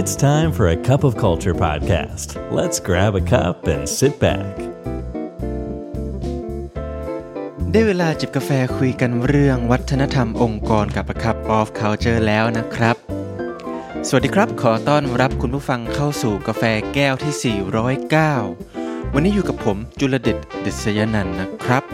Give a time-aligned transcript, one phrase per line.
[0.00, 2.28] It's time for a cup of culture podcast.
[2.58, 4.54] Let's grab a cup and sit back.
[7.70, 12.96] ได้เวลาจิบกาแฟคุยกันเรื่องวัฒนธรรมองค์กรกับ A Cup of Culture แล้วนะครับ
[14.08, 16.62] สวัสดีครับ ขอต้อนรับคุณผู้ฟังเข้าสู่กาแฟ
[16.94, 17.56] แก้วที่
[18.34, 21.84] 409 วันนี้อยู่กับผมจุลเดชดิษยนันท์นะครับ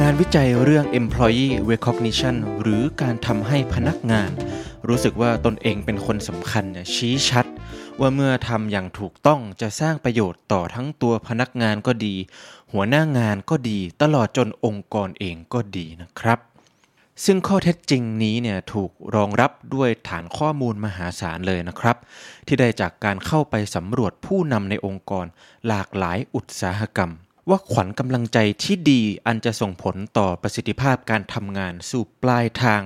[0.00, 4.32] งานวิจัยเรื่อง employee recognition หรือการทำให้พนักงาน
[4.88, 7.46] รู้สึกว่าตนเองเป็นคนสำคัญเนี่ยชี้ชัด
[8.00, 12.14] ว่าเมื่อทำอย่างถูกต้องจะสร้างประโยชน์ต่อทั้งตัวพนักงานก็ดี
[12.72, 16.38] หัวหน้างานก็ดี ตลอดจนองค์กรเองก็ดีนะครับ
[17.24, 21.96] ซึ่งข้อเท็จจริงนี้เนี่ยถูกรองรับด้วยฐานข้อมูลมหาศาลเลยนะครับ
[22.46, 25.26] ที่ได้จากการเข้าไปสำรวจผู้นำในองค์กร
[25.66, 27.10] หลากหลายอุตสาหกรรม
[27.48, 32.82] ว่าขวัญกำลังใจที่ดีอันจะส่งผลต่อประสิทธิภาพการทำงานสู่ปลายทาง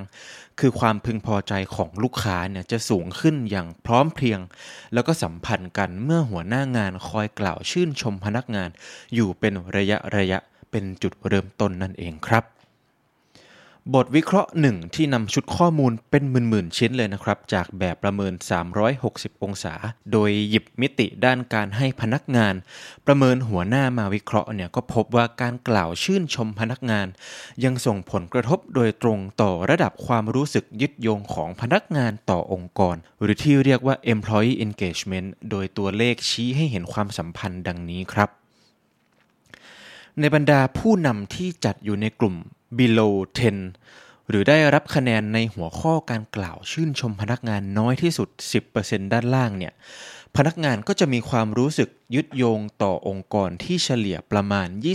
[0.60, 4.40] คือความพึงพอใจของลูกค้าเนี่ยจะสูงขึ้นอย่างพร้อมเพรียง
[4.94, 8.70] แล้วก็สัมพันธ์กันเมื่อหัวหน้างานคอยกล่าวชื่นชมพนักงาน
[9.14, 10.38] อยู่เป็นระยะระยะ
[10.70, 12.44] เป็นจุดเริ่มต้นนั่นเองครับ
[13.96, 18.32] บทวิเคราะห์หนึ่งที่นำชุดข้อมูลเป็นหมื่นๆชิ้นเลยนะครับ จากแบบประเมิน
[18.88, 19.74] 360 องศา
[20.12, 22.54] โดยหยิบมิติด้านการให้พนักงาน
[23.06, 27.06] ประเมินหัวหน้ามาวิเคราะห์เนี่ยก็พบว่าการกล่าวชื่นชมพนักงาน
[27.64, 38.28] ยังส่งผลกระทบโดยตรงต่อระดับความรู้สึกยึดโยงของพนักงานต่อองค์กร หรือที่เรียกว่า employee engagement โดยตัวเลขชี้ให้เห็นความสัมพันธ์ดังนี้ครับ
[40.20, 42.36] ในบรรดาผู้นำที่จัดอยู่ในกลุ่ม
[42.76, 43.14] below
[43.72, 48.28] 10 หรือได้รับคะแนนในหัวข้อการกล่าวชื่นชมพนักงานน้อยที่สุด
[48.70, 49.72] 10%ด้านล่างเนี่ย
[50.36, 54.86] พนักงานก็จะมีความรู้สึกยึดโยงต่อองค์กรที่เฉลี่ยประมาณ 27.4%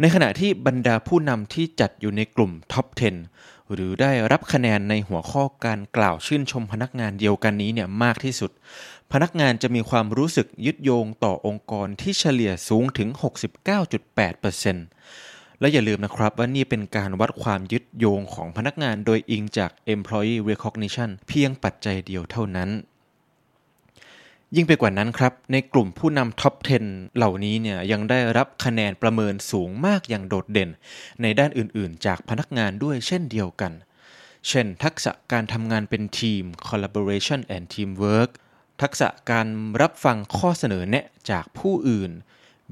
[0.00, 2.86] ในขณะที่บรรดาผู้นำที่จัดอยู่ในกลุ่ม top
[3.30, 8.50] 10 หรือได้รับคะแนนในหัวข้อการกล่าวชื่นชมพนักงานเดียวกันนี้เนี่ยมากที่สุด
[9.12, 13.08] พนักงานจะมีความรู้สึกยึดโยงต่อองค์กรที่เฉลี่ยสูงถึง
[14.74, 22.70] 69.8%และอย่าลืมนะครับว่านี่เป็นการวัดความยึดโยงของพนักงานโดยอิงจาก employee recognition เพียงปัจจัยเดียวเท่านั้น
[24.56, 26.54] ยิ่งไปกว่านั้นครับ ในกลุ่มผู้นำท็อป
[26.86, 30.70] 10 เหล่านี้เนี่ยยังได้รับคะแนนประเมินสูงมากอย่างโดดเด่น
[31.22, 33.72] ในด้านอื่นๆ จากพนักงานด้วยเช่นเดียวกัน
[34.48, 38.30] เช่น ทักษะการทำงานเป็นทีม collaboration and teamwork
[38.82, 39.46] ทักษะการ
[39.82, 42.10] รับฟังข้อเสนอแนะจากผู้อื่น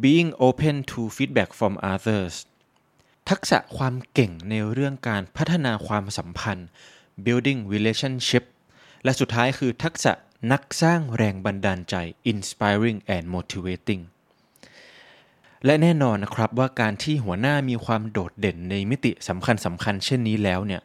[0.02, 2.34] being open to feedback from others
[3.30, 6.68] ทักษะความเก่งในเรื่องการพัฒนาความสัมพันธ์
[7.24, 8.44] building relationship
[9.04, 10.12] และสุดท้ายคือทักษะ
[10.52, 11.94] นักสร้างแรงบันดาลใจ
[12.32, 14.02] inspiring and motivating
[15.64, 20.80] และแน่นอนนะครับว่าการที่หัวหน้ามีความโดดเด่นในมิติสำคัญสำคัญเช่นนี้แล้วเนี่ย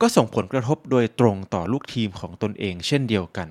[0.00, 3.48] ก็ส่งผลกระทบโดยตรงต่อลูกทีมของตนเองเช่นเดียวกัน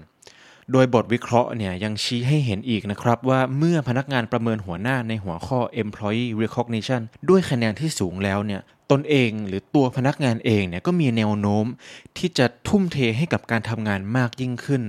[0.72, 11.66] โดยบทวิเคราะห์เนี่ยยังชี้ให้เห็นอีกนะครับว่าเมื่อพนักงานประเมินหัวหน้าในหัวข้อ employee recognition ด้วยคะแนนที่สูงแล้วเนี่ยตนเองหรือตัวพนักงานเองเนี่ยก็มีแนวโน้ม
[12.18, 14.84] ที่จะทุ่มเทให้กับการทำงานมากยิ่งขึ้น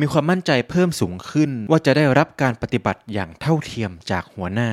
[0.00, 4.70] มีความมั่นใจเพิ่มสูงขึ้น ว่าจะได้รับการปฏิบัติอย่างเท่าเทียมจากหัวหน้า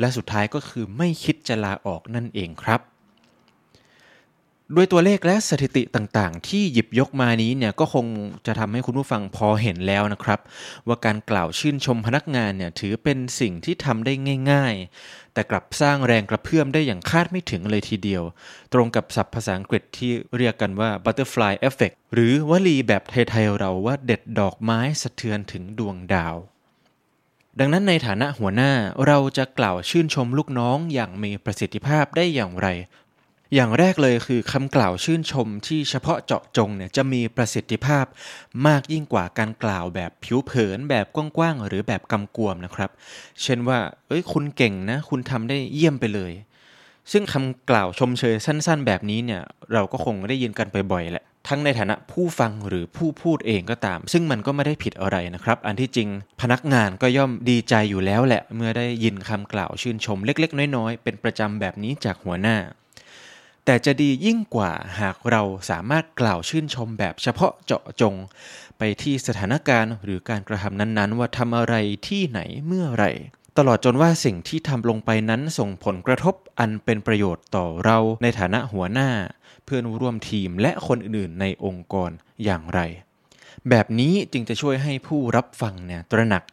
[0.00, 2.80] และสุดท้ายก็คือไม่คิดจะลาออกนั่นเองครับ
[4.76, 8.06] ด้วยตัวเลขและสถิติต่างๆ ที่หยิบยกมานี้เนี่ยก็คง
[8.46, 10.40] จะทำให้คุณผู้ฟังพอเห็นแล้วนะครับ
[10.86, 14.12] ว่าการกล่าวชื่นชมพนักงานเนี่ยถือเป็นสิ่งที่ทำได้
[14.50, 14.74] ง่าย
[15.04, 18.22] ๆ แต่กลับสร้างแรงกระเพื่อมได้อย่างคาดไม่ถึงเลยทีเดียว
[18.72, 26.36] ตรงกับศัพท์ภาษาอังกฤษที่เรียกกันว่า butterfly effect หรือวลีแบบไทยๆเราว่าเด็ดดอกไม้สะเทือนถึงดวงดาว
[27.58, 28.72] ดังนั้นในฐานะหัวหน้า
[29.06, 32.68] เราจะกล่าวชื่นชมลูกน้องอย่างมีประสิทธิภาพได้อย่างไร
[33.54, 38.04] อย่างแรกเลยคือคำกล่าวชื่นชมที่เฉพาะเจาะจงเนี่ยจะมีประสิทธิภาพ
[38.66, 42.90] มากยิ่งกว่าการกล่าวแบบผิวเผิน แบบกว้างๆหรือแบบกำกวมนะครับ
[43.42, 46.32] เช่นว่า เอ้ยคุณเก่งนะ คุณทำได้เยี่ยมไปเลย
[47.12, 49.42] ซึ่งคำกล่าวชมเชยสั้น ๆ แบบนี้เนี่ย
[49.72, 56.08] เราก็คงได้ยินกันบ่อยๆแหละทั้งในฐานะผู้ฟังหรือผู้พูดเองก็ตาม ซึ่งมันก็ไม่ได้ผิดอะไรนะครับ อันที่จริง
[56.40, 62.56] พนักงานก็ย่อมดีใจอยู่แล้วแหละ เมื่อได้ยินคำกล่าวชื่นชมเล็ก ๆ น้อยๆ เป็นประจำแบบนี้จากหัวหน้า
[63.70, 68.14] แต่จะดียิ่งกว่าหากเราสามารถกล่าวชื่นชมแบบเฉพาะเจาะจง
[68.78, 71.74] ไปที่สถานการณ์หรือการกระทำนั้นๆ ว่าทำอะไร
[72.08, 73.10] ที่ไหนเมื่อไหร่
[73.58, 79.10] ตลอดจนว่าสิ่งที่ทำลงไปนั้นส่งผลกระทบอันเป็นประโยชน์ต่อเราในฐานะหัวหน้า
[79.64, 82.10] เพื่อนร่วมทีมและคนอื่นๆ ในองค์กร
[82.44, 82.80] อย่างไร
[83.68, 86.44] แบบนี้จึงจะช่วยให้ผู้รับฟังเนี่ยตระหนัก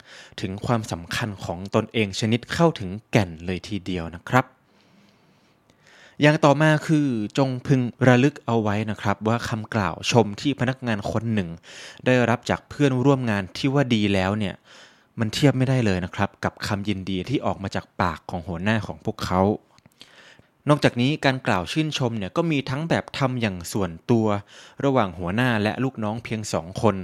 [0.42, 4.46] ถึงความสำคัญของตนเองชนิดเข้าถึงแก่นเลยทีเดียวนะครับ
[6.22, 7.08] อย่างต่อมาคือ
[7.38, 11.50] จงพึงระลึกเอาไว้นะครับ ว่าคำกล่าวชมที่พนักงานคนหนึ่ง
[12.06, 14.56] ได้รับจากเพื่อนร่วมงานที่ว่าดีแล้วเนี่ย
[15.20, 19.42] มันเทียบไม่ได้เลยนะครับ กับคำยินดีที่ออกมาจากปากของหัวหน้าของพวกเขา
[20.70, 24.28] นอกจากนี้การกล่าวชื่นชมเนี่ยก็มีทั้งแบบทำอย่างส่วนตัว
[24.84, 26.96] ระหว่างหัวหน้าและลูกน้องเพียงสองคน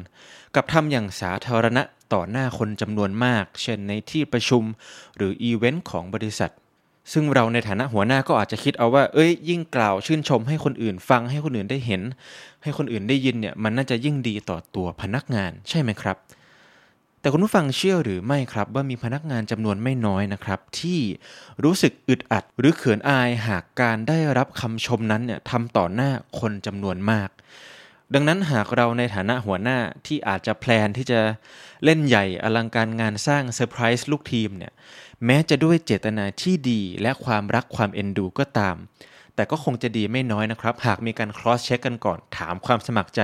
[0.56, 1.84] กับทำอย่างสาธารณะ
[2.14, 4.64] ต่อหน้าคนจำนวนมาก เช่นในที่ประชุม
[5.18, 6.52] หรืออีเวนต์ของบริษัท
[7.12, 12.01] ซึ่งเราในฐานะหัวหน้าก็อาจจะคิดเอาว่า เอ้ย ยิ่งกล่าวชื่นชมให้คนอื่นฟังให้คนอื่นได้เห็น
[12.63, 16.18] ให้คนอื่นได้ยินเนี่ยมันน่าจะยิ่งดีต่อตัวพนักงานใช่ไหมครับ
[17.21, 21.00] แต่คุณผู้ฟังเชื่อหรือไม่ครับ ว่ามีพนักงานจำนวนไม่น้อยนะครับ ที่
[21.63, 27.30] รู้สึกอึดอัด หรือเขินอายหากการได้รับคำชมนั้นเนี่ยทำต่อหน้าคนจำนวนมาก
[28.13, 29.77] ดังนั้นหากเราในฐานะหัวหน้า
[30.07, 31.19] ที่อาจจะ plan ที่จะ
[31.83, 34.71] เล่นใหญ่อลังการงานสร้างเซอร์ไพรส์ลูกทีมเนี่ย
[35.25, 38.75] แม้จะด้วยเจตนาที่ดีและความรักความเอ็นดูก็ตาม
[39.35, 43.21] แต่ก็คงจะดีไม่น้อยนะครับ หากมีการ cross check กันก่อนถามความสมัครใจ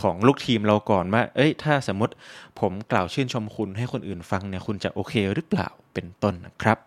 [0.00, 2.14] ของลูกทีมเราก่อนว่า เอ้ย ถ้าสมมติ
[2.60, 6.78] ผมกล่าวชื่นชมคุณให้คนอื่นฟังเนี่ยคุณจะโอเคหรือเปล่าเป็นต้นนะครับ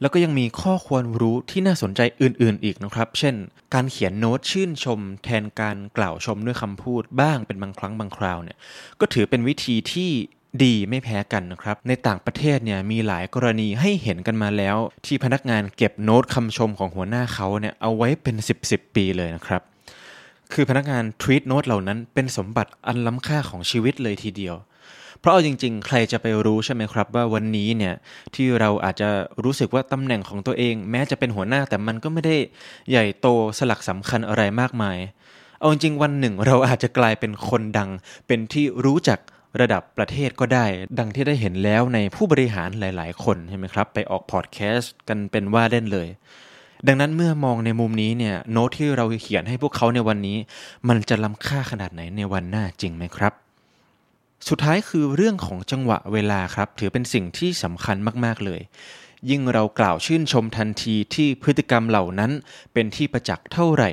[0.00, 3.34] แล้วก็ยังมีข้อควรรู้ที่น่าสนใจอื่น ๆ อีกนะครับ เช่น
[3.74, 8.56] การเขียนโน้ตชื่นชม แทนการกล่าวชมด้วยคำพูดบ้างเป็นบางครั้งบางคราวเนี่ย
[9.00, 10.10] ก็ถือเป็นวิธีที่
[10.62, 19.62] ดีไม่แพ้กันนะครับ ในต่างประเทศเนี่ยมีหลายกรณีให้เห็นกันมาแล้ว ที่พนักงานเก็บโน้ตคำชมของหัวหน้าเขาเนี่ยเอาไว้เป็น 10 10 ปีเลยนะครับ
[20.52, 24.56] คือพนักงานทวีตโน้ตเหล่านั้นเป็นสมบัติอันล้ำค่าของชีวิตเลยทีเดียว
[25.20, 27.94] เพราะเอาจริง ๆ ใครจะไปรู้ใช่ไหมครับ ว่าวันนี้เนี่ย
[28.34, 29.08] ที่เราอาจจะ
[29.44, 32.36] รู้สึกว่าตำแหน่งของตัวเอง แม้จะเป็นหัวหน้าแต่มันก็ไม่ได้
[32.90, 33.26] ใหญ่โต
[33.58, 34.98] สลักสำคัญอะไรมากมาย
[35.58, 37.90] เอาจริงวันหนึ่งเราอาจจะกลายเป็นคนดัง
[38.26, 39.18] เป็นที่รู้จัก
[39.60, 40.66] ระดับประเทศก็ได้
[40.98, 46.08] ดังที่ได้เห็นแล้วในผู้บริหารหลาย ๆ คนใช่ไหมครับ ไปออกพอดแคสต์กันเป็นว่าเล่นเลย
[46.86, 50.36] ดังนั้นเมื่อมองในมุมนี้เนี่ยโน้ตที่เราเขียนให้พวกเขาในวันนี้
[50.88, 53.32] มันจะล้ำค่าขนาดไหนในวันหน้าจริงไหมครับ
[54.48, 58.60] สุดท้ายคือเรื่องของจังหวะเวลาครับ ถือเป็นสิ่งที่สำคัญมาก ๆ เลย
[59.30, 62.30] ยิ่งเรากล่าวชื่นชมทันทีที่พฤติกรรมเหล่านั้น
[62.72, 63.90] เป็นที่ประจักษ์เท่าไหร่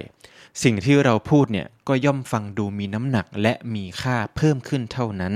[0.63, 5.33] สิ่งที่เราพูดเนี่ยก็ย่อมฟังดูมีน้ำหนักและมีค่าเพิ่มขึ้นเท่านั้น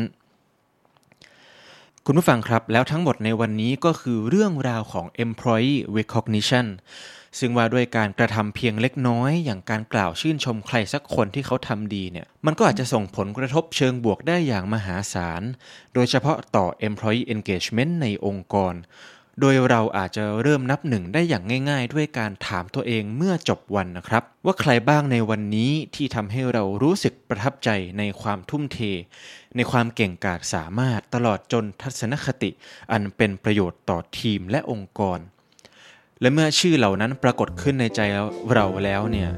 [2.12, 6.66] คุณผู้ฟังครับ แล้วทั้งหมดในวันนี้ก็คือเรื่องราวของ employee recognition
[7.40, 15.42] ซึ่งว่าด้วยการกระทำเพียงเล็กน้อย อย่างการกล่าวชื่นชมใครสักคนที่เขาทำดีเนี่ย มันก็อาจจะส่งผลกระทบเชิงบวกได้อย่างมหาศาล
[15.94, 18.74] โดยเฉพาะต่อ employee engagement ในองค์กร
[19.40, 28.80] โดยเราอาจจะเริ่มนับหนึ่งได้อย่างง่าย ๆ ด้วยการถามตัวเองเมื่อจบวันนะครับ ว่าใครบ้างในวันนี้ที่ทำให้เรารู้สึกประทับใจในความทุ่มเท
[29.56, 32.50] ในความเก่งกาจสามารถตลอดจนทัศนคติ
[32.92, 35.20] อันเป็นประโยชน์ต่อทีมและองค์กร
[36.22, 38.02] และเมื่อชื่อเหล่านั้นปรากฏขึ้นในใจ
[38.54, 39.30] เราแล้วเนี่ย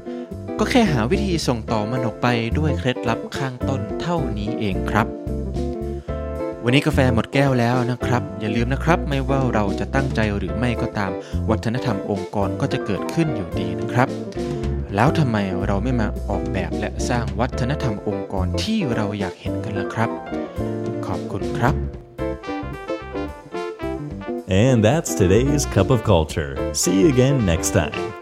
[0.58, 2.26] ก็แค่หาวิธีส่งต่อมันออกไป
[2.58, 5.06] ด้วยเคล็ดลับข้างต้นเท่านี้เองครับ
[6.64, 11.12] วันนี้กาแฟหมดแก้วแล้วนะครับ อย่าลืมนะครับ ไม่ว่าเราจะตั้งใจหรือไม่ก็ตาม
[11.50, 14.08] วัฒนธรรมองค์กรก็จะเกิดขึ้นอยู่ดีนะครับ
[14.94, 15.36] แล้วทำไม
[15.66, 20.10] เราไม่มาออกแบบและสร้างวัฒนธรรมองค์กรที่เราอยากเห็นกันล่ะครับ
[21.06, 21.74] ขอบคุณครับ
[24.64, 26.52] And that's today's Cup of Culture.
[26.80, 28.21] See you again next time.